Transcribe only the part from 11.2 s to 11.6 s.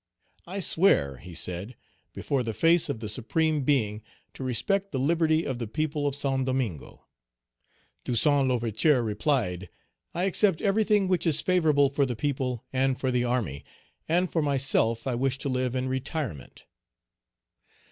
is